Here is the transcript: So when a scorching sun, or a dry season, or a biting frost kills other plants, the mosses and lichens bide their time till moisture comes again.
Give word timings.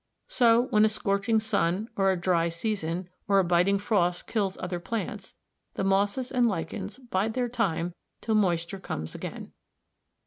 So 0.27 0.63
when 0.71 0.83
a 0.83 0.89
scorching 0.89 1.39
sun, 1.39 1.87
or 1.95 2.09
a 2.09 2.17
dry 2.19 2.49
season, 2.49 3.07
or 3.27 3.37
a 3.37 3.43
biting 3.43 3.77
frost 3.77 4.25
kills 4.25 4.57
other 4.59 4.79
plants, 4.79 5.35
the 5.75 5.83
mosses 5.83 6.31
and 6.31 6.47
lichens 6.47 6.97
bide 6.97 7.35
their 7.35 7.47
time 7.49 7.93
till 8.19 8.33
moisture 8.33 8.79
comes 8.79 9.13
again. 9.13 9.51